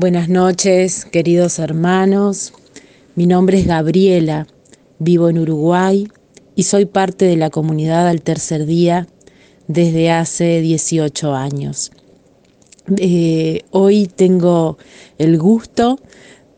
Buenas 0.00 0.28
noches, 0.28 1.06
queridos 1.06 1.58
hermanos. 1.58 2.52
Mi 3.16 3.26
nombre 3.26 3.58
es 3.58 3.66
Gabriela, 3.66 4.46
vivo 5.00 5.28
en 5.28 5.40
Uruguay 5.40 6.06
y 6.54 6.62
soy 6.62 6.84
parte 6.84 7.24
de 7.24 7.34
la 7.34 7.50
comunidad 7.50 8.06
al 8.06 8.22
tercer 8.22 8.64
día 8.64 9.08
desde 9.66 10.12
hace 10.12 10.60
18 10.60 11.34
años. 11.34 11.90
Eh, 12.96 13.62
hoy 13.72 14.06
tengo 14.06 14.78
el 15.18 15.36
gusto 15.36 15.98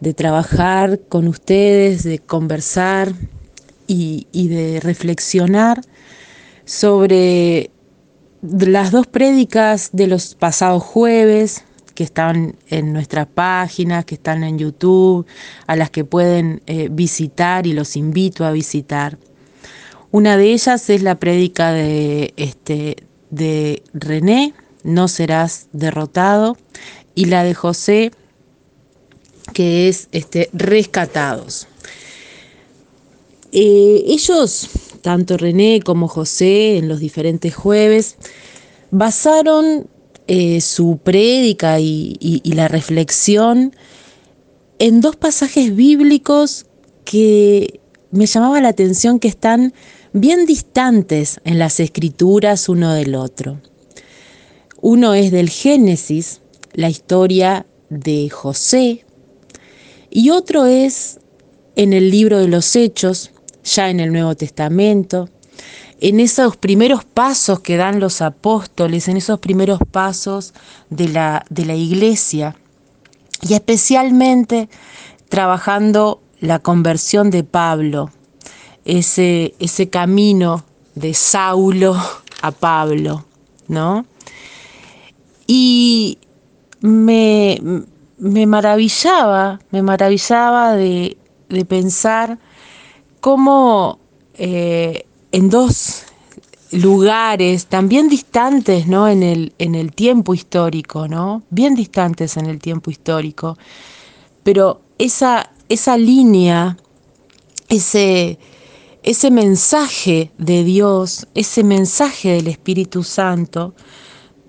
de 0.01 0.13
trabajar 0.13 1.01
con 1.09 1.27
ustedes, 1.27 2.03
de 2.03 2.19
conversar 2.19 3.15
y, 3.87 4.27
y 4.33 4.49
de 4.49 4.81
reflexionar 4.81 5.81
sobre 6.67 7.71
las 8.43 8.91
dos 8.91 9.07
prédicas 9.07 9.89
de 9.95 10.09
los 10.09 10.35
pasados 10.35 10.83
jueves 10.83 11.65
que 12.01 12.05
están 12.05 12.57
en 12.71 12.95
nuestras 12.95 13.27
páginas, 13.27 14.07
que 14.07 14.15
están 14.15 14.43
en 14.43 14.59
YouTube, 14.59 15.27
a 15.67 15.77
las 15.77 15.91
que 15.91 16.03
pueden 16.03 16.63
eh, 16.67 16.89
visitar 16.91 17.67
y 17.67 17.75
los 17.75 17.95
invito 17.95 18.47
a 18.47 18.53
visitar. 18.53 19.19
Una 20.11 20.39
de 20.39 20.51
ellas 20.51 20.89
es 20.89 21.03
la 21.03 21.17
prédica 21.17 21.73
de, 21.73 22.33
este, 22.39 22.97
de 23.29 23.83
René, 23.93 24.55
No 24.83 25.09
serás 25.09 25.69
derrotado, 25.75 26.57
y 27.15 27.27
la 27.27 27.45
de 27.45 27.53
José, 27.53 28.13
que 29.53 29.91
es 29.91 30.09
este, 30.13 30.49
Rescatados. 30.55 31.69
Eh, 33.53 34.05
ellos 34.07 34.71
tanto 35.03 35.37
René 35.37 35.83
como 35.85 36.09
José 36.09 36.79
en 36.79 36.89
los 36.89 36.99
diferentes 36.99 37.55
jueves, 37.55 38.17
basaron 38.91 39.87
eh, 40.27 40.61
su 40.61 40.99
prédica 41.03 41.81
y, 41.81 42.41
la 42.45 42.69
reflexión 42.69 43.75
en 44.79 45.01
dos 45.01 45.17
pasajes 45.17 45.75
bíblicos 45.75 46.67
que 47.05 47.81
me 48.11 48.27
llamaba 48.27 48.61
la 48.61 48.69
atención 48.69 49.19
que 49.19 49.29
están 49.29 49.75
bien 50.13 50.47
distantes 50.47 51.41
en 51.45 51.59
las 51.59 51.81
escrituras 51.81 52.69
uno 52.69 52.93
del 52.93 53.15
otro. 53.15 53.61
Uno 54.81 55.15
es 55.15 55.31
del 55.31 55.51
Génesis, 55.51 56.41
la 56.73 56.89
historia 56.89 57.67
de 57.89 58.31
José, 58.31 59.05
y 60.11 60.31
otro 60.31 60.67
es 60.67 61.21
en 61.77 61.93
el 61.93 62.11
libro 62.11 62.39
de 62.39 62.49
los 62.49 62.75
Hechos, 62.77 63.31
ya 63.65 63.91
en 63.91 64.01
el 64.01 64.13
Nuevo 64.13 64.35
Testamento, 64.35 65.29
en 66.01 66.19
esos 66.19 66.57
primeros 66.57 67.05
pasos 67.05 67.61
que 67.61 67.77
dan 67.77 68.01
los 68.01 68.23
apóstoles, 68.23 69.07
en 69.09 69.19
esos 69.19 69.39
primeros 69.39 69.81
pasos 69.91 70.55
de 70.89 71.09
la, 71.09 71.45
de 71.51 71.67
la 71.67 71.75
iglesia, 71.75 72.57
y 73.43 73.55
especialmente 73.55 74.71
trabajando 75.29 76.23
la 76.41 76.59
conversión 76.59 77.31
de 77.31 77.45
Pablo, 77.45 78.11
ese, 78.87 79.55
ese 79.59 79.91
camino 79.91 80.65
de 80.95 81.13
Saulo 81.13 81.95
a 82.41 82.51
Pablo, 82.51 83.27
¿no? 83.69 84.07
Y 85.47 86.19
me, 86.81 87.61
me 88.17 88.47
maravillaba, 88.47 89.61
me 89.71 89.83
maravillaba 89.83 90.77
de, 90.77 91.19
de 91.51 91.65
pensar 91.67 92.39
cómo 93.21 93.99
eh, 94.35 95.05
en 95.33 95.51
dos 95.51 96.05
lugares 96.73 97.67
también 97.67 98.09
distantes 98.09 98.87
¿no? 98.87 99.09
en, 99.09 99.23
el, 99.23 99.53
en 99.59 99.75
el 99.75 99.93
tiempo 99.93 100.35
histórico, 100.35 101.09
¿no? 101.09 101.43
bien 101.51 101.75
distantes 101.75 102.37
en 102.37 102.47
el 102.47 102.61
tiempo 102.61 102.91
histórico, 102.91 103.59
pero 104.43 104.81
esa, 104.99 105.51
esa 105.69 105.97
línea, 105.97 106.77
ese, 107.69 108.39
ese 109.03 109.31
mensaje 109.31 110.31
de 110.39 110.65
Dios, 110.65 111.27
ese 111.35 111.65
mensaje 111.65 112.31
del 112.35 112.49
Espíritu 112.49 113.03
Santo, 113.03 113.75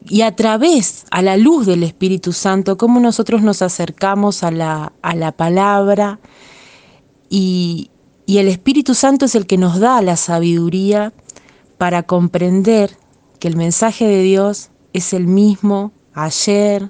y 0.04 0.22
a 0.22 0.36
través, 0.36 1.06
a 1.12 1.22
la 1.22 1.38
luz 1.38 1.68
del 1.68 1.84
Espíritu 1.84 2.34
Santo, 2.34 2.76
cómo 2.76 3.00
nosotros 3.00 3.44
nos 3.44 3.62
acercamos 3.62 4.44
a 4.44 4.50
la, 4.50 4.94
a 5.04 5.16
la 5.16 5.32
palabra 5.32 6.20
y, 7.30 7.92
y 8.26 8.38
el 8.38 8.48
Espíritu 8.48 8.96
Santo 8.96 9.26
es 9.26 9.36
el 9.36 9.46
que 9.46 9.58
nos 9.58 9.80
da 9.80 10.02
la 10.02 10.16
sabiduría 10.16 11.14
para 11.78 12.04
comprender 12.04 12.98
que 13.40 13.48
el 13.48 13.56
mensaje 13.56 14.08
de 14.08 14.22
Dios 14.22 14.70
es 14.94 15.14
el 15.14 15.28
mismo 15.28 15.92
ayer, 16.14 16.90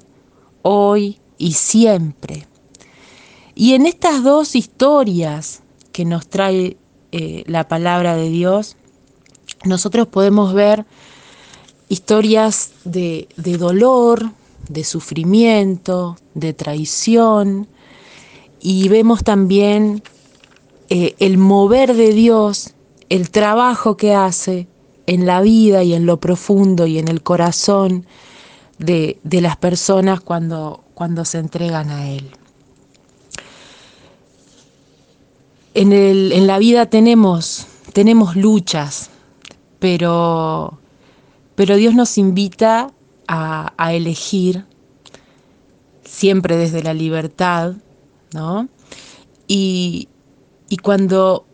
hoy 0.61 1.19
y 1.37 1.53
siempre. 1.53 2.47
Y 3.55 3.73
en 3.73 3.85
estas 3.85 4.23
dos 4.23 4.55
historias 4.55 5.61
que 5.91 6.05
nos 6.05 6.27
trae 6.27 6.77
eh, 7.11 7.43
la 7.47 7.67
palabra 7.67 8.15
de 8.15 8.29
Dios, 8.29 8.77
nosotros 9.63 10.07
podemos 10.07 10.53
ver 10.53 10.85
historias 11.89 12.71
de, 12.83 13.27
de 13.35 13.57
dolor, 13.57 14.31
de 14.69 14.83
sufrimiento, 14.83 16.17
de 16.33 16.53
traición, 16.53 17.67
y 18.61 18.87
vemos 18.89 19.23
también 19.23 20.03
eh, 20.93 21.15
el 21.19 21.37
mover 21.37 21.95
de 21.95 22.11
Dios, 22.11 22.73
el 23.07 23.29
trabajo 23.29 23.95
que 23.95 24.13
hace 24.13 24.67
en 25.07 25.25
la 25.25 25.39
vida 25.39 25.83
y 25.83 25.93
en 25.93 26.05
lo 26.05 26.19
profundo 26.19 26.85
y 26.85 26.99
en 26.99 27.07
el 27.07 27.23
corazón 27.23 28.05
de, 28.77 29.17
las 29.23 29.55
personas 29.55 30.19
cuando, 30.19 30.83
cuando 30.93 31.23
se 31.23 31.37
entregan 31.37 31.91
a 31.91 32.09
Él. 32.09 32.29
En, 35.75 35.93
el, 35.93 36.33
en 36.33 36.45
la 36.45 36.59
vida 36.59 36.85
tenemos, 36.87 37.67
tenemos 37.93 38.35
luchas, 38.35 39.11
pero, 39.79 40.77
pero 41.55 41.77
Dios 41.77 41.95
nos 41.95 42.17
invita 42.17 42.91
a, 43.29 43.71
a 43.77 43.93
elegir 43.93 44.65
siempre 46.03 46.57
desde 46.57 46.83
la 46.83 46.93
libertad, 46.93 47.75
¿no? 48.33 48.67
Y, 49.47 50.09
y 50.71 50.77
cuando 50.77 51.45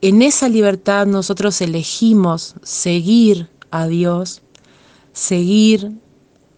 en 0.00 0.22
esa 0.22 0.48
libertad 0.48 1.06
nosotros 1.06 1.60
elegimos 1.60 2.54
seguir 2.62 3.50
a 3.70 3.86
Dios, 3.86 4.40
seguir 5.12 5.92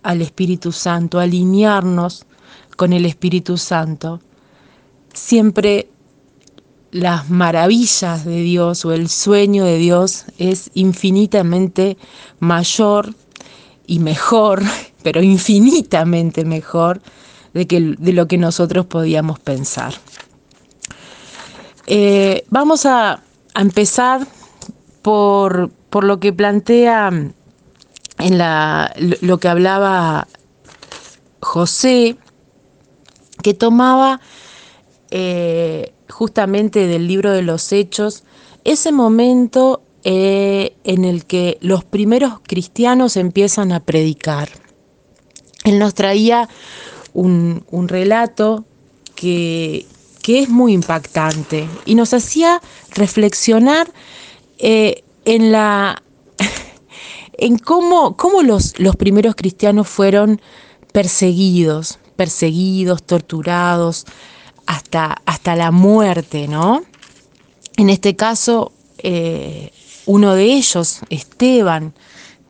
al 0.04 0.22
Espíritu 0.22 0.70
Santo, 0.70 1.18
alinearnos 1.18 2.26
con 2.76 2.92
el 2.92 3.06
Espíritu 3.06 3.56
Santo, 3.56 4.20
siempre 5.14 5.90
las 6.92 7.28
maravillas 7.28 8.24
de 8.24 8.40
Dios 8.40 8.84
o 8.84 8.92
el 8.92 9.08
sueño 9.08 9.64
de 9.64 9.78
Dios 9.78 10.26
es 10.38 10.70
infinitamente 10.74 11.98
mayor 12.38 13.16
y 13.88 13.98
mejor, 13.98 14.62
pero 15.02 15.24
infinitamente 15.24 16.44
mejor 16.44 17.02
de, 17.52 17.66
que, 17.66 17.96
de 17.98 18.12
lo 18.12 18.28
que 18.28 18.38
nosotros 18.38 18.86
podíamos 18.86 19.40
pensar. 19.40 19.94
Eh, 21.92 22.44
vamos 22.50 22.86
a, 22.86 23.20
empezar 23.56 24.24
por, 25.02 25.72
lo 26.04 26.20
que 26.20 26.32
plantea 26.32 27.08
en 27.08 28.38
la, 28.38 28.94
lo 29.22 29.38
que 29.38 29.48
hablaba 29.48 30.28
José, 31.40 32.16
que 33.42 33.54
tomaba 33.54 34.20
eh, 35.10 35.92
justamente 36.08 36.86
del 36.86 37.08
libro 37.08 37.32
de 37.32 37.42
los 37.42 37.72
Hechos 37.72 38.22
ese 38.62 38.92
momento 38.92 39.82
eh, 40.04 40.76
en 40.84 41.04
el 41.04 41.24
que 41.24 41.58
los 41.60 41.82
primeros 41.82 42.34
cristianos 42.46 43.16
empiezan 43.16 43.72
a 43.72 43.80
predicar. 43.80 44.48
Él 45.64 45.80
nos 45.80 45.94
traía 45.94 46.48
un, 47.14 47.64
un 47.72 47.88
relato 47.88 48.64
que, 49.16 49.86
que 50.22 50.40
es 50.40 50.48
muy 50.48 50.72
impactante 50.72 51.68
y 51.84 51.94
nos 51.94 52.14
hacía 52.14 52.60
reflexionar 52.94 53.90
eh, 54.58 55.04
en 55.24 55.52
la 55.52 56.02
en 57.32 57.58
cómo, 57.58 58.16
cómo 58.16 58.42
los, 58.42 58.78
los, 58.78 58.96
primeros 58.96 59.34
cristianos 59.34 59.88
fueron 59.88 60.40
perseguidos, 60.92 61.98
perseguidos, 62.16 63.02
torturados, 63.02 64.06
hasta, 64.66 65.22
hasta 65.24 65.56
la 65.56 65.70
muerte, 65.70 66.46
¿no? 66.46 66.82
En 67.76 67.88
este 67.88 68.14
caso, 68.14 68.72
eh, 68.98 69.72
uno 70.06 70.34
de 70.34 70.44
ellos, 70.44 71.00
Esteban, 71.08 71.94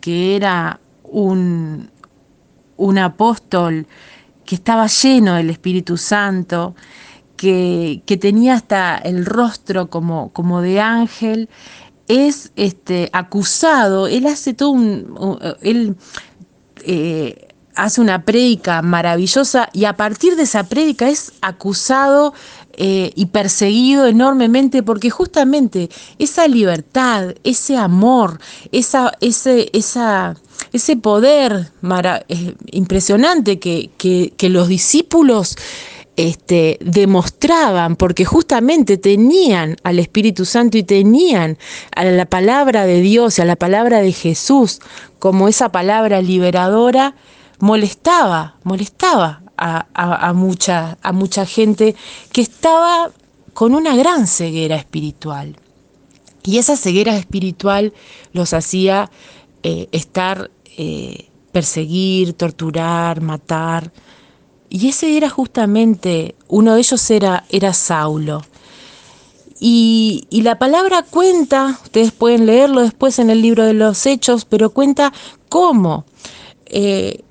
que 0.00 0.34
era 0.36 0.80
un, 1.04 1.90
un 2.76 2.98
apóstol 2.98 3.86
que 4.44 4.56
estaba 4.56 4.86
lleno 4.88 5.34
del 5.34 5.50
Espíritu 5.50 5.96
Santo, 5.96 6.74
que, 7.40 8.18
tenía 8.20 8.54
hasta 8.54 8.98
el 8.98 9.24
rostro 9.24 9.88
como, 9.88 10.30
como 10.32 10.60
de 10.60 10.78
ángel, 10.78 11.48
es 12.06 12.52
este, 12.56 13.08
acusado, 13.14 14.08
él 14.08 14.26
hace 14.26 14.52
todo 14.52 14.70
un, 14.70 15.38
él 15.62 15.96
eh, 16.84 17.48
hace 17.74 18.02
una 18.02 18.26
prédica 18.26 18.82
maravillosa 18.82 19.70
y 19.72 19.86
a 19.86 19.96
partir 19.96 20.36
de 20.36 20.42
esa 20.42 20.64
prédica 20.64 21.08
es 21.08 21.32
acusado 21.40 22.34
eh, 22.74 23.12
y 23.14 23.26
perseguido 23.26 24.06
enormemente 24.06 24.82
porque 24.82 25.08
justamente 25.08 25.88
esa 26.18 26.46
libertad, 26.46 27.34
ese 27.42 27.78
amor, 27.78 28.38
esa, 28.70 29.12
ese, 29.20 29.70
esa, 29.72 30.36
ese 30.72 30.96
poder 30.96 31.72
eh, 32.28 32.54
impresionante 32.72 33.58
que, 33.58 33.90
que, 33.96 34.48
los 34.50 34.68
discípulos 34.68 35.56
este, 36.16 36.78
demostraban, 36.80 37.96
porque 37.96 38.24
justamente 38.24 38.98
tenían 38.98 39.76
al 39.82 39.98
Espíritu 39.98 40.44
Santo 40.44 40.76
y 40.76 40.82
tenían 40.82 41.56
a 41.94 42.04
la 42.04 42.26
palabra 42.26 42.84
de 42.86 43.00
Dios 43.00 43.38
a 43.38 43.44
la 43.44 43.56
palabra 43.56 44.00
de 44.00 44.12
Jesús 44.12 44.80
como 45.18 45.48
esa 45.48 45.70
palabra 45.70 46.20
liberadora, 46.20 47.14
molestaba, 47.58 48.56
molestaba 48.64 49.42
a, 49.56 50.32
mucha, 50.34 50.96
a 51.02 51.12
mucha 51.12 51.44
gente 51.44 51.94
que 52.32 52.40
estaba 52.40 53.10
con 53.52 53.74
una 53.74 53.94
gran 53.96 54.26
ceguera 54.26 54.76
espiritual. 54.76 55.56
Y 56.42 56.58
esa 56.58 56.76
ceguera 56.76 57.16
espiritual 57.16 57.92
los 58.32 58.54
hacía 58.54 59.10
eh, 59.62 59.88
estar, 59.92 60.50
eh, 60.78 61.28
perseguir, 61.52 62.32
torturar, 62.32 63.20
matar. 63.20 63.92
Y 64.70 64.88
ese 64.88 65.16
era 65.16 65.28
justamente, 65.28 66.36
uno 66.46 66.74
de 66.74 66.80
ellos 66.80 67.10
era, 67.10 67.44
era 67.50 67.74
Saulo. 67.74 68.42
Y, 69.58 70.26
la 70.30 70.58
palabra 70.58 71.02
cuenta, 71.02 71.78
ustedes 71.82 72.12
pueden 72.12 72.46
leerlo 72.46 72.80
después 72.80 73.18
en 73.18 73.28
el 73.28 73.42
libro 73.42 73.64
de 73.64 73.74
los 73.74 74.06
Hechos, 74.06 74.46
pero 74.46 74.70
cuenta 74.70 75.12
cómo, 75.50 76.06
eh, 76.66 77.24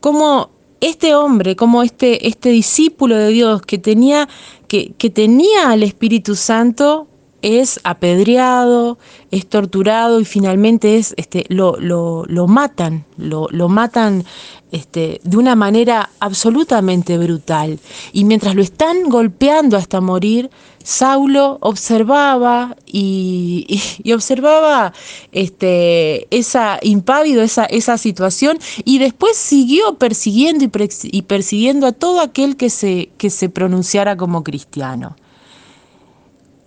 cómo 0.00 0.50
este 0.80 1.14
hombre, 1.14 1.56
como 1.56 1.82
este, 1.82 2.28
este 2.28 2.50
discípulo 2.50 3.16
de 3.16 3.28
Dios 3.28 3.62
que 3.62 3.78
tenía, 3.78 4.28
que, 4.68 4.92
que 4.98 5.10
tenía 5.10 5.70
al 5.70 5.82
Espíritu 5.82 6.36
Santo, 6.36 7.08
es 7.42 7.80
apedreado, 7.82 8.98
es 9.32 9.48
torturado 9.48 10.20
y 10.20 10.24
finalmente 10.24 10.98
es, 10.98 11.14
este, 11.16 11.44
lo, 11.48 11.76
lo, 11.80 12.24
lo 12.26 12.46
matan, 12.46 13.04
lo, 13.16 13.48
lo 13.50 13.68
matan 13.68 14.24
este, 14.72 15.20
de 15.22 15.36
una 15.36 15.54
manera 15.54 16.10
absolutamente 16.18 17.16
brutal. 17.18 17.78
Y 18.12 18.24
mientras 18.24 18.56
lo 18.56 18.62
están 18.62 19.04
golpeando 19.04 19.76
hasta 19.76 20.00
morir, 20.00 20.50
Saulo 20.82 21.58
observaba 21.60 22.76
y, 22.86 23.80
observaba 24.12 24.92
este, 25.30 26.26
esa 26.36 26.78
impávido, 26.82 27.42
esa, 27.42 27.66
esa 27.66 27.98
situación, 27.98 28.58
y 28.84 28.98
después 28.98 29.36
siguió 29.36 29.94
persiguiendo 29.98 30.64
y, 30.64 31.22
persiguiendo 31.22 31.86
a 31.86 31.92
todo 31.92 32.20
aquel 32.20 32.56
que 32.56 32.70
se, 32.70 33.10
que 33.18 33.30
se 33.30 33.48
pronunciara 33.48 34.16
como 34.16 34.42
cristiano. 34.42 35.16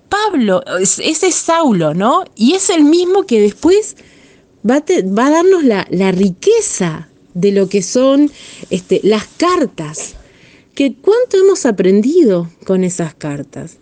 Pablo, 0.07 0.63
ese 0.80 1.28
es 1.28 1.36
Saulo, 1.36 1.94
¿no? 1.94 2.24
Y 2.36 2.54
es 2.54 2.69
el 2.69 2.86
mismo 2.86 3.24
que 3.24 3.42
después 3.42 3.98
va 4.69 4.75
a, 4.75 5.30
darnos 5.30 5.63
la, 5.63 6.12
riqueza 6.12 7.10
de 7.36 7.52
lo 7.52 7.70
que 7.70 7.84
son 7.84 8.32
este, 8.72 9.00
las 9.04 9.26
cartas. 9.38 10.16
Que 10.74 10.96
cuánto 10.96 11.38
hemos 11.38 11.66
aprendido 11.68 12.50
con 12.66 12.84
esas 12.84 13.14
cartas. 13.14 13.78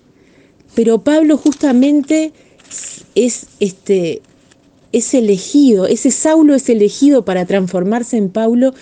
Pero 0.76 1.04
Pablo 1.04 1.38
justamente 1.38 2.34
es, 3.16 3.48
este, 3.60 4.22
es 4.92 5.14
elegido, 5.14 5.88
ese 5.88 6.12
Saulo 6.12 6.56
es 6.56 6.70
elegido 6.70 7.26
para 7.26 7.46
transformarse 7.46 8.18
en 8.18 8.30
Pablo, 8.30 8.74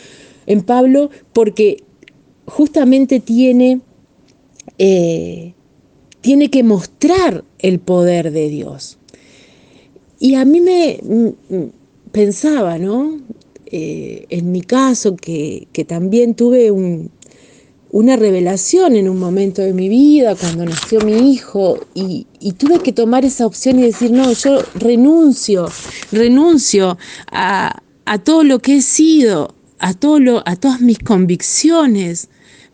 en 0.46 0.64
Pablo 0.64 1.10
porque 1.34 1.84
justamente 2.46 3.20
tiene, 3.20 3.82
eh, 4.78 5.54
tiene 6.22 6.50
que 6.50 6.64
mostrar 6.64 7.44
el 7.60 7.80
poder 7.80 8.32
de 8.32 8.50
Dios. 8.50 8.98
Y 10.20 10.36
a 10.36 10.46
mí 10.46 10.62
me 10.62 11.00
pensaba, 12.12 12.78
¿no? 12.78 13.20
Eh, 13.72 14.26
en 14.30 14.52
mi 14.52 14.62
caso, 14.62 15.16
que, 15.16 15.68
que 15.72 15.86
también 15.86 16.36
tuve 16.36 16.72
un, 16.72 17.10
una 17.92 18.16
revelación 18.16 18.96
en 18.96 19.10
un 19.10 19.20
momento 19.20 19.62
de 19.62 19.74
mi 19.74 19.90
vida, 19.90 20.36
cuando 20.36 20.66
nació 20.66 21.02
mi 21.02 21.32
hijo, 21.32 21.78
y, 21.94 22.26
tuve 22.58 22.80
que 22.80 22.94
tomar 22.94 23.26
esa 23.26 23.46
opción 23.46 23.80
y 23.80 23.84
decir, 23.84 24.12
no, 24.12 24.32
yo 24.32 24.64
renuncio, 24.76 25.70
renuncio 26.12 26.98
a, 27.32 27.82
todo 28.24 28.44
lo 28.44 28.60
que 28.60 28.78
he 28.78 28.82
sido, 28.82 29.56
a, 29.80 29.94
todo 29.94 30.42
a 30.46 30.56
todas 30.56 30.80
mis 30.82 31.00
convicciones, 31.00 32.30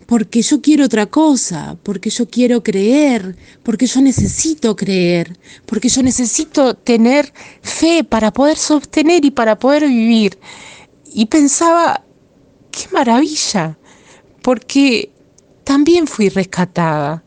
porque 0.06 0.42
yo 0.42 0.62
quiero 0.62 0.86
otra 0.86 1.08
cosa, 1.08 1.78
porque 1.84 2.10
yo 2.10 2.28
quiero 2.28 2.64
creer, 2.64 3.36
porque 3.64 3.88
yo 3.88 4.02
necesito 4.02 4.76
creer, 4.76 5.38
porque 5.66 5.90
yo 5.90 6.02
necesito 6.04 6.76
tener 6.76 7.34
fe 7.62 8.04
para 8.04 8.32
poder 8.32 8.58
sostener 8.58 9.26
y 9.26 9.32
para 9.32 9.58
poder 9.58 9.88
vivir. 9.88 10.38
Y 11.13 11.25
pensaba, 11.27 12.04
qué 12.71 12.88
maravilla, 12.92 13.77
porque 14.42 15.12
también 15.63 16.07
fui 16.07 16.30
rescatada, 16.30 17.24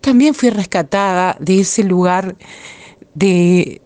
también 0.00 0.34
fui 0.34 0.50
rescatada 0.50 1.36
de 1.40 1.60
ese 1.60 1.84
lugar 1.84 2.36
de, 3.14 3.80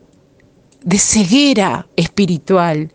de 0.82 0.98
ceguera 0.98 1.86
espiritual, 1.96 2.92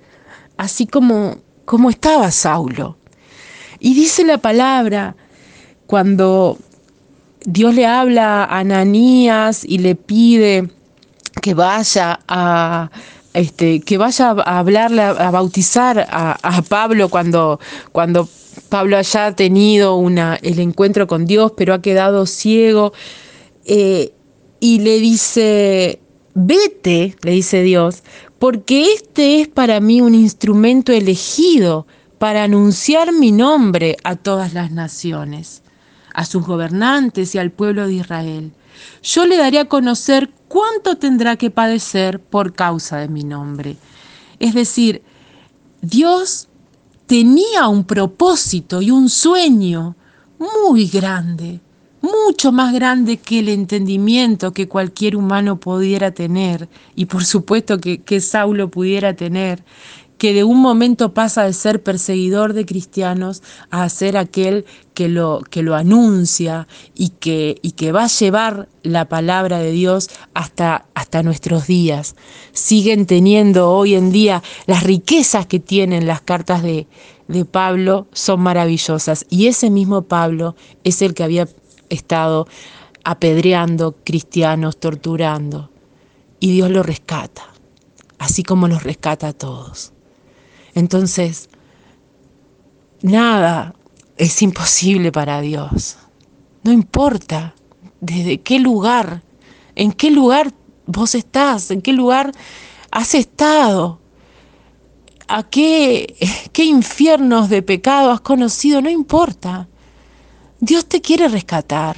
así 0.58 0.88
como, 0.88 1.38
como 1.66 1.90
estaba 1.90 2.32
Saulo. 2.32 2.98
Y 3.80 3.94
dice 3.94 4.24
la 4.24 4.38
palabra, 4.38 5.16
cuando 5.88 6.58
Dios 7.46 7.74
le 7.74 7.86
habla 7.86 8.44
a 8.44 8.60
Ananías 8.60 9.64
y 9.66 9.80
le 9.80 9.96
pide 9.96 10.70
que 11.42 11.54
vaya 11.54 12.20
a, 12.28 12.92
este, 13.34 13.82
que 13.82 13.98
vaya 13.98 14.32
a 14.32 14.60
hablarle, 14.60 15.02
a 15.02 15.32
bautizar 15.32 16.08
a, 16.10 16.62
Pablo 16.68 17.10
cuando, 17.10 17.60
cuando 17.92 18.28
Pablo 18.70 18.98
haya 18.98 19.36
tenido 19.36 19.96
una, 19.96 20.36
el 20.42 20.60
encuentro 20.60 21.08
con 21.08 21.26
Dios, 21.26 21.54
pero 21.56 21.74
ha 21.74 21.82
quedado 21.82 22.26
ciego. 22.26 22.94
Eh, 23.66 24.14
y 24.60 24.80
le 24.80 25.00
dice, 25.00 26.00
vete, 26.34 27.16
le 27.24 27.32
dice 27.32 27.64
Dios, 27.64 28.04
porque 28.38 28.94
este 28.94 29.42
es 29.42 29.48
para 29.48 29.80
mí 29.80 30.02
un 30.02 30.16
instrumento 30.16 30.92
elegido 30.92 31.88
para 32.18 32.44
anunciar 32.44 33.12
mi 33.12 33.32
nombre 33.32 33.98
a 34.04 34.16
todas 34.16 34.54
las 34.54 34.72
naciones, 34.72 35.64
a 36.14 36.26
sus 36.26 36.46
gobernantes 36.46 37.34
y 37.34 37.40
al 37.40 37.52
pueblo 37.52 37.88
de 37.88 37.94
Israel. 37.94 38.52
Yo 39.02 39.26
le 39.26 39.38
daré 39.38 39.60
a 39.60 39.66
conocer 39.66 40.30
cuánto 40.52 40.98
tendrá 40.98 41.38
que 41.38 41.50
padecer 41.50 42.20
por 42.20 42.52
causa 42.52 42.98
de 42.98 43.08
mi 43.08 43.24
nombre. 43.24 43.78
Es 44.38 44.54
decir, 44.54 45.02
Dios 45.82 46.50
tenía 47.06 47.70
un 47.70 47.86
propósito 47.86 48.82
y 48.82 48.92
un 48.92 49.08
sueño 49.08 49.96
muy 50.38 50.88
grande, 50.88 51.62
mucho 52.02 52.52
más 52.52 52.74
grande 52.74 53.16
que 53.18 53.40
el 53.40 53.48
entendimiento 53.48 54.52
que 54.52 54.68
cualquier 54.68 55.16
humano 55.16 55.58
pudiera 55.58 56.12
tener, 56.12 56.68
y 56.96 57.06
por 57.06 57.24
supuesto 57.24 57.80
que, 57.80 58.20
Saulo 58.20 58.70
pudiera 58.70 59.14
tener, 59.14 59.64
que 60.22 60.36
de 60.36 60.44
un 60.44 60.62
momento 60.62 61.16
pasa 61.16 61.46
de 61.46 61.54
ser 61.54 61.82
perseguidor 61.82 62.54
de 62.54 62.64
cristianos 62.64 63.42
a 63.72 63.90
ser 63.90 64.18
aquel 64.18 64.66
que 64.94 65.08
lo, 65.08 65.42
que 65.50 65.64
lo 65.64 65.74
anuncia 65.74 66.68
y 66.94 67.10
que, 67.10 67.58
y 67.64 67.72
que 67.72 67.92
va 67.92 68.04
a 68.04 68.08
llevar 68.08 68.70
la 68.84 69.10
palabra 69.10 69.58
de 69.58 69.72
Dios 69.72 70.12
hasta, 70.36 70.86
hasta 70.94 71.24
nuestros 71.24 71.66
días. 71.66 72.16
Siguen 72.52 73.08
teniendo 73.08 73.72
hoy 73.72 73.96
en 73.96 74.12
día 74.12 74.44
las 74.68 74.84
riquezas 74.84 75.48
que 75.48 75.60
tienen 75.60 76.06
las 76.06 76.22
cartas 76.22 76.62
de, 76.62 76.86
de 77.28 77.44
Pablo 77.44 78.06
son 78.12 78.42
maravillosas. 78.42 79.26
Y 79.28 79.48
ese 79.48 79.72
mismo 79.72 80.04
Pablo 80.04 80.56
es 80.84 81.02
el 81.02 81.16
que 81.16 81.24
había 81.24 81.48
estado 81.90 82.48
apedreando 83.04 83.96
cristianos, 84.04 84.78
torturando. 84.78 85.72
Y 86.40 86.54
Dios 86.54 86.70
lo 86.70 86.84
rescata, 86.84 87.42
así 88.20 88.44
como 88.44 88.68
los 88.68 88.84
rescata 88.84 89.30
a 89.30 89.34
todos. 89.34 89.94
Entonces, 90.74 91.50
nada 93.02 93.76
es 94.18 94.42
imposible 94.42 95.12
para 95.12 95.42
Dios. 95.42 95.98
No 96.64 96.72
importa 96.72 97.56
desde 98.00 98.42
qué 98.42 98.60
lugar, 98.60 99.24
en 99.76 99.92
qué 99.92 100.12
lugar 100.12 100.54
vos 100.86 101.16
estás, 101.16 101.72
en 101.72 101.82
qué 101.82 101.94
lugar 101.94 102.32
has 102.92 103.16
estado, 103.16 104.00
a 105.28 105.44
qué, 105.44 106.16
qué 106.54 106.66
infiernos 106.66 107.50
de 107.50 107.62
pecado 107.62 108.12
has 108.12 108.22
conocido, 108.22 108.82
no 108.82 108.90
importa. 108.90 109.68
Dios 110.60 110.86
te 110.86 111.02
quiere 111.02 111.28
rescatar. 111.28 111.98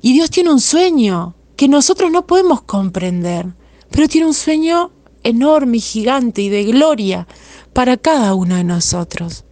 Y 0.00 0.12
Dios 0.12 0.30
tiene 0.30 0.52
un 0.52 0.60
sueño 0.60 1.34
que 1.56 1.68
nosotros 1.68 2.10
no 2.12 2.26
podemos 2.26 2.62
comprender, 2.62 3.46
pero 3.90 4.06
tiene 4.06 4.26
un 4.28 4.34
sueño 4.34 4.92
enorme 5.24 5.78
y 5.78 5.80
gigante 5.80 6.42
y 6.42 6.48
de 6.48 6.64
gloria 6.64 7.26
para 7.78 7.96
cada 7.96 8.34
uno 8.34 8.56
de 8.56 8.64
nosotros. 8.64 9.44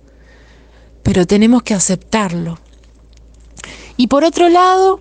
pero 1.04 1.28
tenemos 1.28 1.62
que 1.62 1.74
aceptarlo. 1.74 2.58
Y 3.96 4.08
por 4.08 4.24
otro 4.24 4.48
lado, 4.48 5.00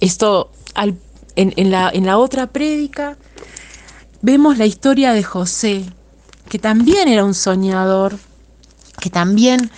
esto 0.00 0.50
en, 1.34 1.70
la, 1.70 1.88
en 1.88 2.04
la 2.04 2.18
otra 2.18 2.48
prédica, 2.48 3.16
vemos 4.20 4.58
la 4.58 4.66
historia 4.66 5.14
de 5.14 5.22
José, 5.22 5.86
que 6.50 6.58
también 6.58 7.08
era 7.08 7.24
un 7.24 7.32
soñador, 7.32 8.18
que 9.00 9.08
también 9.08 9.70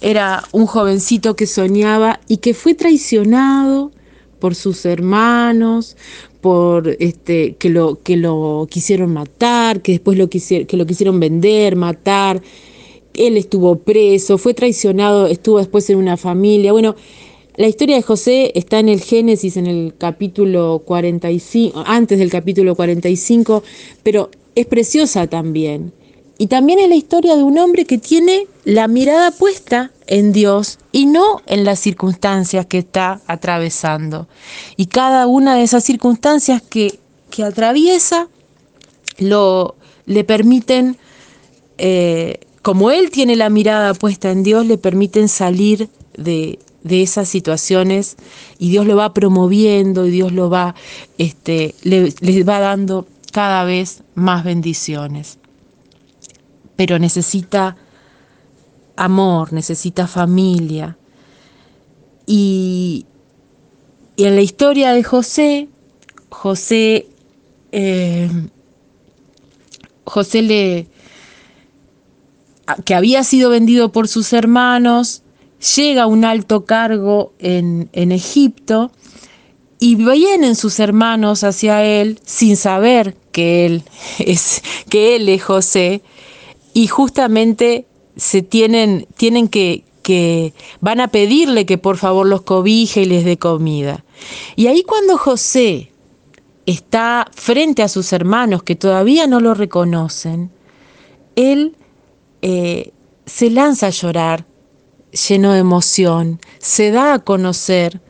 era 0.00 0.42
un 0.50 0.66
jovencito 0.66 1.36
que 1.36 1.46
soñaba 1.46 2.18
y 2.26 2.38
que 2.38 2.54
fue 2.54 2.74
traicionado 2.74 3.92
por 4.40 4.54
sus 4.54 4.84
hermanos, 4.86 5.96
por 6.40 6.96
este 6.98 7.54
que 7.56 7.68
lo 7.68 8.00
que 8.02 8.16
lo 8.16 8.66
quisieron 8.70 9.12
matar, 9.12 9.82
que 9.82 9.92
después 9.92 10.18
lo 10.18 10.28
quisieron, 10.28 10.66
que 10.66 10.76
lo 10.76 10.86
quisieron 10.86 11.20
vender, 11.20 11.76
matar. 11.76 12.42
Él 13.14 13.36
estuvo 13.36 13.76
preso, 13.76 14.38
fue 14.38 14.54
traicionado, 14.54 15.26
estuvo 15.26 15.58
después 15.58 15.88
en 15.90 15.98
una 15.98 16.16
familia. 16.16 16.72
Bueno, 16.72 16.96
la 17.56 17.68
historia 17.68 17.96
de 17.96 18.02
José 18.02 18.52
está 18.54 18.78
en 18.78 18.88
el 18.88 19.00
Génesis, 19.00 19.56
en 19.56 19.66
el 19.66 19.94
capítulo 19.98 20.82
45, 20.86 21.84
antes 21.86 22.18
del 22.18 22.30
capítulo 22.30 22.74
45, 22.74 23.62
pero 24.02 24.30
es 24.54 24.66
preciosa 24.66 25.26
también. 25.26 25.92
Y 26.40 26.46
también 26.46 26.78
es 26.78 26.88
la 26.88 26.94
historia 26.94 27.36
de 27.36 27.42
un 27.42 27.58
hombre 27.58 27.84
que 27.84 27.98
tiene 27.98 28.46
la 28.64 28.88
mirada 28.88 29.30
puesta 29.30 29.90
en 30.06 30.32
Dios 30.32 30.78
y 30.90 31.04
no 31.04 31.42
en 31.44 31.64
las 31.64 31.80
circunstancias 31.80 32.64
que 32.64 32.78
está 32.78 33.20
atravesando. 33.26 34.26
Y 34.78 34.86
cada 34.86 35.26
una 35.26 35.56
de 35.56 35.64
esas 35.64 35.84
circunstancias 35.84 36.62
que, 36.62 36.98
atraviesa 37.44 38.28
lo, 39.18 39.74
le 40.06 40.24
permiten, 40.24 40.96
eh, 41.76 42.40
como 42.62 42.90
él 42.90 43.10
tiene 43.10 43.36
la 43.36 43.50
mirada 43.50 43.92
puesta 43.92 44.30
en 44.30 44.42
Dios, 44.42 44.64
le 44.64 44.78
permiten 44.78 45.28
salir 45.28 45.90
de, 46.16 46.58
de 46.82 47.02
esas 47.02 47.28
situaciones 47.28 48.16
y 48.58 48.70
Dios 48.70 48.86
lo 48.86 48.96
va 48.96 49.12
promoviendo 49.12 50.06
y 50.06 50.10
Dios 50.10 50.32
lo 50.32 50.48
va, 50.48 50.74
este, 51.18 51.74
le, 51.82 52.14
les 52.20 52.48
va 52.48 52.60
dando 52.60 53.06
cada 53.30 53.64
vez 53.64 54.02
más 54.14 54.42
bendiciones 54.42 55.39
pero 56.80 56.98
necesita 56.98 57.76
amor, 58.96 59.52
necesita 59.52 60.06
familia. 60.06 60.96
Y, 62.26 63.04
en 64.16 64.34
la 64.34 64.40
historia 64.40 64.94
de 64.94 65.04
José, 65.04 65.68
José, 66.30 67.06
eh, 67.72 68.30
José 70.04 70.40
le, 70.40 70.86
que 72.86 72.94
había 72.94 73.24
sido 73.24 73.50
vendido 73.50 73.92
por 73.92 74.08
sus 74.08 74.32
hermanos, 74.32 75.22
llega 75.76 76.04
a 76.04 76.06
un 76.06 76.24
alto 76.24 76.64
cargo 76.64 77.34
en, 77.40 77.90
en 77.92 78.10
Egipto 78.10 78.90
y 79.78 79.96
vienen 79.96 80.56
sus 80.56 80.80
hermanos 80.80 81.44
hacia 81.44 81.84
él 81.84 82.18
sin 82.24 82.56
saber 82.56 83.18
que 83.32 83.66
él 83.66 83.82
es, 84.18 84.62
que 84.88 85.16
él 85.16 85.28
es 85.28 85.44
José 85.44 86.00
y 86.72 86.86
justamente 86.86 87.86
se 88.16 88.42
tienen, 88.42 89.06
tienen 89.16 89.48
que, 89.48 89.84
que 90.02 90.52
van 90.80 91.00
a 91.00 91.08
pedirle 91.08 91.66
que 91.66 91.78
por 91.78 91.96
favor 91.96 92.26
los 92.26 92.42
cobije 92.42 93.02
y 93.02 93.06
les 93.06 93.24
dé 93.24 93.38
comida. 93.38 94.04
Y 94.56 94.66
ahí 94.66 94.82
cuando 94.82 95.16
José 95.16 95.90
está 96.66 97.26
frente 97.32 97.82
a 97.82 97.88
sus 97.88 98.12
hermanos 98.12 98.62
que 98.62 98.76
todavía 98.76 99.26
no 99.26 99.40
lo 99.40 99.54
reconocen, 99.54 100.50
él 101.36 101.76
eh, 102.42 102.92
se 103.26 103.50
lanza 103.50 103.88
a 103.88 103.90
llorar 103.90 104.46
lleno 105.28 105.52
de 105.52 105.60
emoción, 105.60 106.40
se 106.58 106.90
da 106.90 107.14
a 107.14 107.18
conocer 107.20 108.00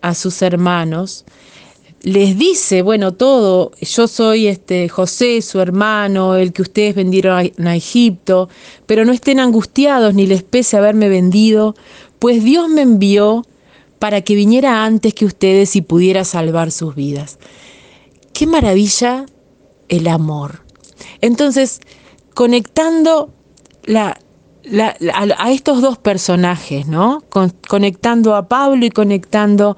a 0.00 0.14
sus 0.14 0.42
hermanos 0.42 1.24
les 2.06 2.38
dice, 2.38 2.82
bueno, 2.82 3.14
todo, 3.14 3.72
yo 3.80 4.06
soy 4.06 4.46
este 4.46 4.88
José, 4.88 5.42
su 5.42 5.58
hermano, 5.58 6.36
el 6.36 6.52
que 6.52 6.62
ustedes 6.62 6.94
vendieron 6.94 7.50
a, 7.58 7.74
Egipto, 7.74 8.48
pero 8.86 9.04
no 9.04 9.12
estén 9.12 9.40
angustiados 9.40 10.14
ni 10.14 10.24
les 10.24 10.44
pese 10.44 10.76
haberme 10.76 11.08
vendido, 11.08 11.74
pues 12.20 12.44
Dios 12.44 12.68
me 12.68 12.82
envió 12.82 13.44
para 13.98 14.20
que 14.20 14.36
viniera 14.36 14.84
antes 14.84 15.14
que 15.14 15.24
ustedes 15.24 15.74
y 15.74 15.80
pudiera 15.80 16.22
salvar 16.22 16.70
sus 16.70 16.94
vidas. 16.94 17.40
Qué 18.32 18.46
maravilla 18.46 19.26
el 19.88 20.06
amor. 20.06 20.62
Entonces, 21.20 21.80
conectando 22.34 23.32
a, 23.96 24.16
estos 25.50 25.82
dos 25.82 25.98
personajes, 25.98 26.86
¿no? 26.86 27.24
conectando 27.68 28.36
a 28.36 28.46
Pablo 28.46 28.86
y 28.86 28.90
conectando 28.90 29.76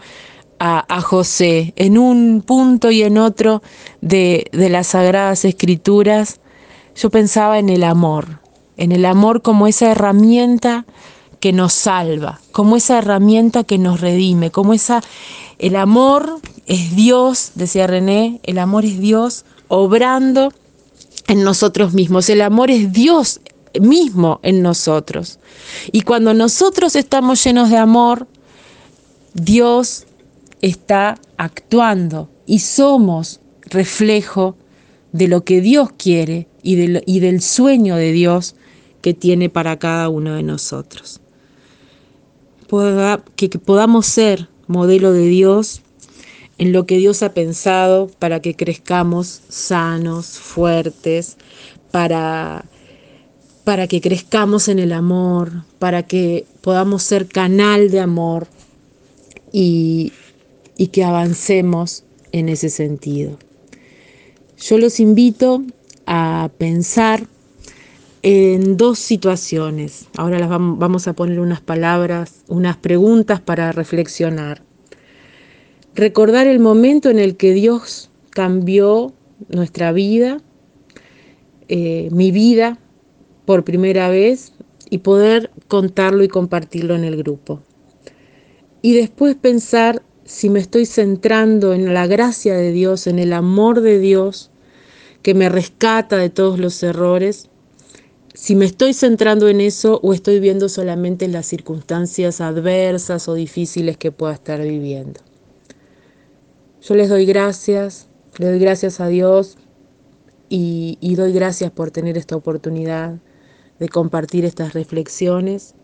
a, 0.58 1.00
José 1.00 1.72
en 1.76 1.98
un 1.98 2.42
punto 2.44 2.90
y 2.90 3.02
en 3.02 3.18
otro 3.18 3.62
de, 4.00 4.46
de 4.52 4.68
las 4.68 4.88
sagradas 4.88 5.44
escrituras, 5.44 6.40
yo 6.96 7.10
pensaba 7.10 7.58
en 7.58 7.68
el 7.68 7.84
amor, 7.84 8.40
en 8.76 8.92
el 8.92 9.04
amor 9.04 9.42
como 9.42 9.66
esa 9.66 9.90
herramienta 9.90 10.84
que 11.40 11.52
nos 11.52 11.72
salva, 11.72 12.40
como 12.52 12.76
esa 12.76 12.98
herramienta 12.98 13.64
que 13.64 13.78
nos 13.78 14.00
redime, 14.00 14.50
como 14.50 14.74
esa 14.74 15.02
el 15.58 15.76
amor 15.76 16.40
es 16.66 16.94
Dios, 16.94 17.52
decía 17.54 17.86
René, 17.86 18.40
el 18.44 18.58
amor 18.58 18.84
es 18.84 19.00
Dios 19.00 19.44
obrando 19.68 20.52
en 21.26 21.42
nosotros 21.42 21.94
mismos, 21.94 22.28
el 22.30 22.42
amor 22.42 22.70
es 22.70 22.92
Dios 22.92 23.40
mismo 23.80 24.40
en 24.42 24.62
nosotros. 24.62 25.38
Y 25.92 26.02
cuando 26.02 26.34
nosotros 26.34 26.96
estamos 26.96 27.42
llenos 27.42 27.70
de 27.70 27.76
amor, 27.76 28.26
Dios 29.34 30.06
está 30.62 31.18
actuando 31.36 32.30
y 32.46 32.60
somos 32.60 33.40
reflejo 33.62 34.56
de 35.12 35.28
lo 35.28 35.44
que 35.44 35.60
Dios 35.60 35.90
quiere 35.96 36.46
y, 36.62 36.76
y 37.10 37.20
del 37.20 37.40
sueño 37.40 37.96
de 37.96 38.12
Dios 38.12 38.54
que 39.00 39.14
tiene 39.14 39.48
para 39.48 39.78
cada 39.78 40.08
uno 40.08 40.34
de 40.34 40.42
nosotros. 40.42 41.20
que, 43.36 43.48
que 43.48 43.58
podamos 43.58 44.06
ser 44.06 44.48
modelo 44.66 45.12
de 45.12 45.26
Dios 45.26 45.82
en 46.58 46.72
lo 46.72 46.86
que 46.86 46.98
Dios 46.98 47.22
ha 47.22 47.32
pensado 47.32 48.08
para 48.18 48.40
que 48.40 48.54
crezcamos 48.54 49.42
sanos, 49.48 50.26
fuertes, 50.26 51.36
para, 51.92 52.64
para 53.64 53.86
que 53.86 54.00
crezcamos 54.00 54.68
en 54.68 54.80
el 54.80 54.92
amor, 54.92 55.64
para 55.78 56.02
que 56.02 56.46
podamos 56.60 57.04
ser 57.04 57.28
canal 57.28 57.90
de 57.90 58.00
amor 58.00 58.48
y, 59.52 60.12
y 60.78 60.86
que 60.86 61.04
avancemos 61.04 62.04
en 62.32 62.48
ese 62.48 62.70
sentido. 62.70 63.38
Yo 64.56 64.78
los 64.78 65.00
invito 65.00 65.62
a 66.06 66.50
pensar 66.56 67.26
en 68.22 68.76
dos 68.76 68.98
situaciones. 68.98 70.06
Ahora 70.16 70.38
las 70.38 70.48
vamos 70.48 71.06
a 71.06 71.12
poner 71.12 71.40
unas 71.40 71.60
palabras, 71.60 72.44
unas 72.48 72.76
preguntas 72.76 73.40
para 73.40 73.72
reflexionar. 73.72 74.62
Recordar 75.94 76.46
el 76.46 76.60
momento 76.60 77.10
en 77.10 77.18
el 77.18 77.36
que 77.36 77.52
Dios 77.52 78.10
cambió 78.30 79.12
nuestra 79.48 79.92
vida, 79.92 80.40
eh, 81.68 82.08
mi 82.12 82.30
vida, 82.30 82.78
por 83.44 83.64
primera 83.64 84.08
vez 84.08 84.52
y 84.90 84.98
poder 84.98 85.50
contarlo 85.66 86.22
y 86.22 86.28
compartirlo 86.28 86.94
en 86.94 87.04
el 87.04 87.16
grupo. 87.16 87.62
Y 88.80 88.94
después 88.94 89.34
pensar 89.34 90.02
si 90.28 90.50
me 90.50 90.60
estoy 90.60 90.84
centrando 90.84 91.72
en 91.72 91.94
la 91.94 92.06
gracia 92.06 92.54
de 92.54 92.70
Dios, 92.70 93.06
en 93.06 93.18
el 93.18 93.32
amor 93.32 93.80
de 93.80 93.98
Dios, 93.98 94.50
que 95.22 95.32
me 95.32 95.48
rescata 95.48 96.18
de 96.18 96.28
todos 96.28 96.58
los 96.58 96.82
errores, 96.82 97.48
si 98.34 98.54
me 98.54 98.66
estoy 98.66 98.92
centrando 98.92 99.48
en 99.48 99.62
eso 99.62 100.00
o 100.02 100.12
estoy 100.12 100.38
viendo 100.38 100.68
solamente 100.68 101.26
las 101.28 101.46
circunstancias 101.46 102.42
adversas 102.42 103.26
o 103.26 103.32
difíciles 103.32 103.96
que 103.96 104.12
pueda 104.12 104.34
estar 104.34 104.60
viviendo. 104.60 105.18
Yo 106.82 106.94
les 106.94 107.08
doy 107.08 107.24
gracias, 107.24 108.08
le 108.36 108.48
doy 108.50 108.58
gracias 108.58 109.00
a 109.00 109.08
Dios 109.08 109.56
y, 110.50 110.98
y 111.00 111.14
doy 111.14 111.32
gracias 111.32 111.70
por 111.70 111.90
tener 111.90 112.18
esta 112.18 112.36
oportunidad 112.36 113.16
de 113.78 113.88
compartir 113.88 114.44
estas 114.44 114.74
reflexiones 114.74 115.74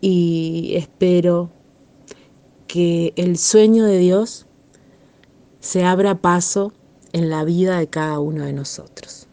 y 0.00 0.74
espero 0.76 1.50
que 2.68 3.14
el 3.16 3.38
sueño 3.38 3.84
de 3.84 3.98
Dios 3.98 4.46
se 5.58 5.84
abra 5.84 6.20
paso 6.20 6.72
en 7.12 7.30
la 7.30 7.42
vida 7.42 7.78
de 7.78 7.88
cada 7.88 8.20
uno 8.20 8.44
de 8.44 8.52
nosotros. 8.52 9.27